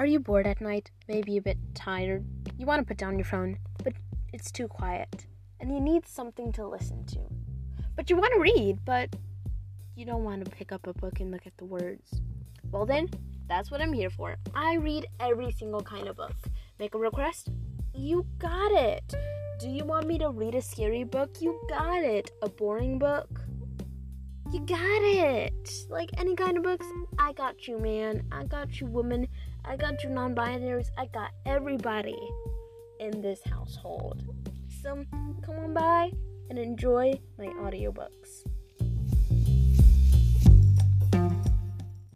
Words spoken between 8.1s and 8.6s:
want to